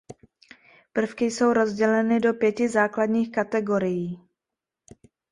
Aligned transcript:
Prvky 0.93 1.25
jsou 1.25 1.53
rozděleny 1.53 2.19
do 2.19 2.33
pěti 2.33 2.69
základních 2.69 3.31
kategorií. 3.31 4.29